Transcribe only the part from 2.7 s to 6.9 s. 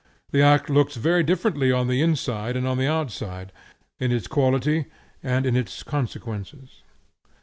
the outside; in its quality and in its consequences.